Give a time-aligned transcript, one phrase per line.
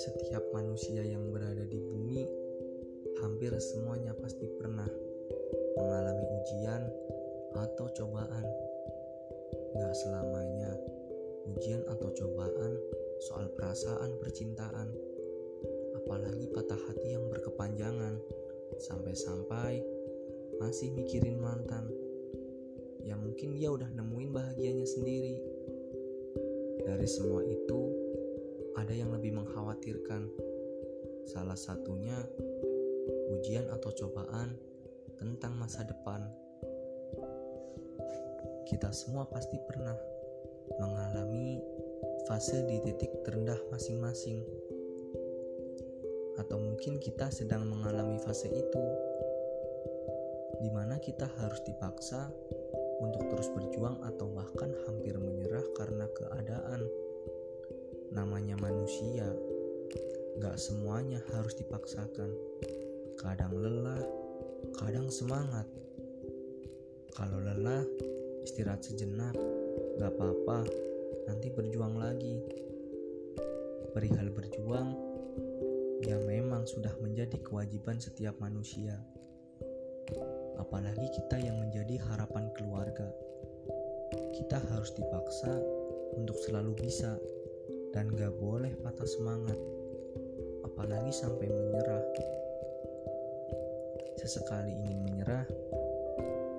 [0.00, 2.24] Setiap manusia yang berada di bumi,
[3.20, 4.88] hampir semuanya pasti pernah
[5.76, 6.88] mengalami ujian
[7.52, 8.46] atau cobaan.
[9.76, 10.72] Gak selamanya
[11.52, 12.72] ujian atau cobaan
[13.28, 14.88] soal perasaan percintaan,
[16.00, 18.16] apalagi patah hati yang berkepanjangan,
[18.80, 19.84] sampai-sampai
[20.64, 22.01] masih mikirin mantan.
[23.02, 25.36] Ya mungkin dia udah nemuin bahagianya sendiri.
[26.82, 27.80] Dari semua itu,
[28.78, 30.30] ada yang lebih mengkhawatirkan.
[31.26, 32.18] Salah satunya
[33.38, 34.54] ujian atau cobaan
[35.18, 36.26] tentang masa depan.
[38.66, 39.94] Kita semua pasti pernah
[40.80, 41.60] mengalami
[42.26, 44.40] fase di titik terendah masing-masing,
[46.40, 48.84] atau mungkin kita sedang mengalami fase itu,
[50.62, 52.30] di mana kita harus dipaksa
[53.02, 56.86] untuk terus berjuang atau bahkan hampir menyerah karena keadaan.
[58.14, 59.26] Namanya manusia,
[60.38, 62.30] gak semuanya harus dipaksakan.
[63.18, 64.00] Kadang lelah,
[64.78, 65.66] kadang semangat.
[67.12, 67.82] Kalau lelah,
[68.46, 69.34] istirahat sejenak,
[69.98, 70.62] gak apa-apa,
[71.26, 72.38] nanti berjuang lagi.
[73.92, 74.94] Perihal berjuang,
[76.06, 78.96] ya memang sudah menjadi kewajiban setiap manusia
[80.60, 83.08] apalagi kita yang menjadi harapan keluarga.
[84.36, 85.52] Kita harus dipaksa
[86.16, 87.16] untuk selalu bisa
[87.92, 89.56] dan gak boleh patah semangat,
[90.64, 92.04] apalagi sampai menyerah.
[94.20, 95.44] Sesekali ingin menyerah,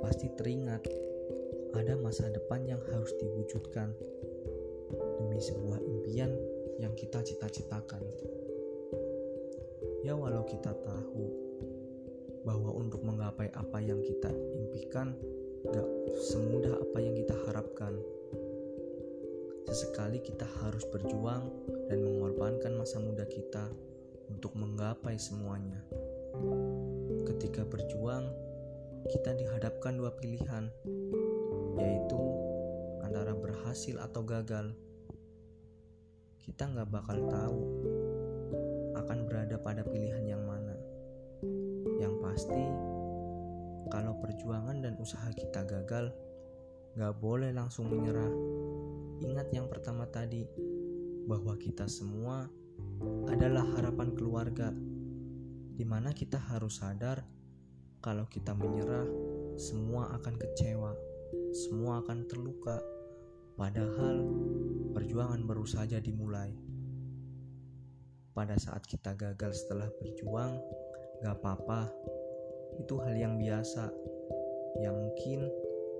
[0.00, 0.84] pasti teringat
[1.74, 3.90] ada masa depan yang harus diwujudkan
[5.20, 6.32] demi sebuah impian
[6.78, 8.02] yang kita cita-citakan.
[10.04, 11.43] Ya walau kita tahu
[12.44, 15.16] bahwa untuk menggapai apa yang kita impikan
[15.64, 15.88] gak
[16.28, 17.96] semudah apa yang kita harapkan.
[19.64, 21.48] Sesekali kita harus berjuang
[21.88, 23.72] dan mengorbankan masa muda kita
[24.28, 25.80] untuk menggapai semuanya.
[27.24, 28.28] Ketika berjuang,
[29.08, 30.68] kita dihadapkan dua pilihan,
[31.80, 32.22] yaitu
[33.00, 34.76] antara berhasil atau gagal.
[36.44, 37.60] Kita nggak bakal tahu
[39.00, 40.43] akan berada pada pilihan yang
[42.34, 42.66] pasti,
[43.94, 46.10] kalau perjuangan dan usaha kita gagal,
[46.98, 48.34] gak boleh langsung menyerah.
[49.22, 50.42] Ingat yang pertama tadi,
[51.30, 52.50] bahwa kita semua
[53.30, 54.74] adalah harapan keluarga,
[55.78, 57.22] di mana kita harus sadar
[58.02, 59.06] kalau kita menyerah,
[59.54, 60.90] semua akan kecewa,
[61.54, 62.82] semua akan terluka.
[63.54, 64.26] Padahal
[64.90, 66.50] perjuangan baru saja dimulai.
[68.34, 70.58] Pada saat kita gagal setelah berjuang,
[71.24, 71.88] Gak apa-apa,
[72.78, 73.90] itu hal yang biasa
[74.82, 75.46] yang mungkin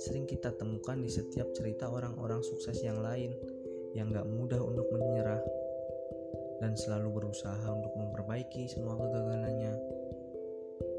[0.00, 3.36] sering kita temukan di setiap cerita orang-orang sukses yang lain
[3.92, 5.40] yang gak mudah untuk menyerah
[6.64, 9.74] dan selalu berusaha untuk memperbaiki semua kegagalannya.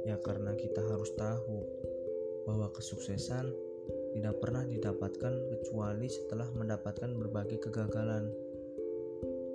[0.04, 1.64] Ya karena kita harus tahu
[2.44, 3.48] bahwa kesuksesan
[4.14, 8.30] tidak pernah didapatkan kecuali setelah mendapatkan berbagai kegagalan.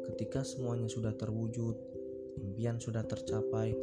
[0.09, 1.77] Ketika semuanya sudah terwujud,
[2.41, 3.77] impian sudah tercapai,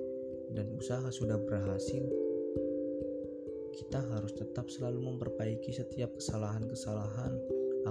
[0.52, 2.04] dan usaha sudah berhasil,
[3.76, 7.36] kita harus tetap selalu memperbaiki setiap kesalahan-kesalahan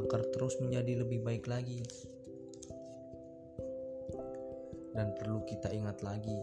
[0.01, 1.85] agar terus menjadi lebih baik lagi.
[4.97, 6.41] Dan perlu kita ingat lagi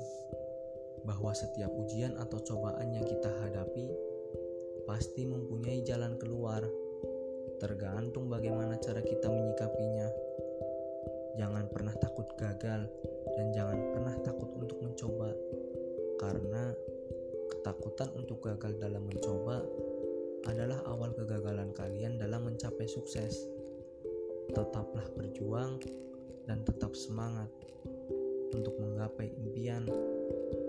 [1.02, 3.90] bahwa setiap ujian atau cobaan yang kita hadapi
[4.86, 6.62] pasti mempunyai jalan keluar,
[7.58, 10.10] tergantung bagaimana cara kita menyikapinya.
[11.40, 12.86] Jangan pernah takut gagal
[13.34, 13.80] dan jangan
[17.72, 19.64] ketakutan untuk gagal dalam mencoba
[20.44, 23.48] adalah awal kegagalan kalian dalam mencapai sukses.
[24.52, 25.80] Tetaplah berjuang
[26.52, 27.48] dan tetap semangat
[28.52, 29.88] untuk menggapai impian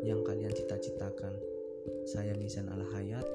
[0.06, 1.34] yang kalian cita-citakan.
[2.06, 3.26] Saya Misan Al-Hayat.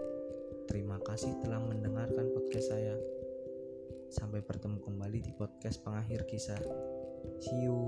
[0.72, 2.96] Terima kasih telah mendengarkan podcast saya.
[4.08, 6.64] Sampai bertemu kembali di podcast pengakhir kisah.
[7.44, 7.84] See you.